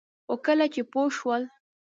[0.25, 1.43] خو کله چې پوه شول